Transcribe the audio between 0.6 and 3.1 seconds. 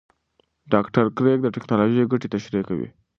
ډاکټر کریګ د ټېکنالوژۍ ګټې تشریح کوي.